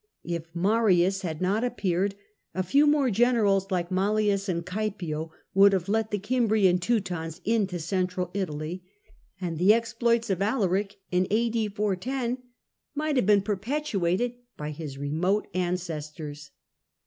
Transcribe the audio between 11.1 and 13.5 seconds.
in A.D. 410 might have been